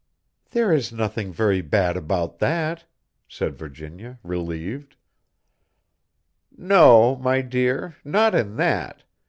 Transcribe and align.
"There 0.49 0.73
is 0.73 0.91
nothing 0.91 1.31
very 1.31 1.61
bad 1.61 1.95
about 1.95 2.39
that," 2.39 2.85
said 3.27 3.55
Virginia, 3.55 4.17
relieved. 4.23 4.95
"No, 6.57 7.17
my 7.17 7.41
dear, 7.43 7.97
not 8.03 8.33
in 8.33 8.55
that. 8.55 9.03